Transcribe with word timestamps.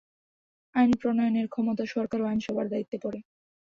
আইন 0.75 0.91
প্রণয়নের 1.01 1.47
ক্ষমতা 1.47 1.83
সরকার 1.93 2.19
ও 2.21 2.29
আইনসভার 2.29 2.65
দায়িত্বে 2.69 2.97
পড়ে। 3.03 3.19